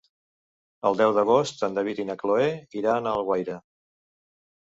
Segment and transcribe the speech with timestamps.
[0.89, 2.49] El deu d'agost en David i na Cloè
[2.81, 3.59] iran a Alguaire.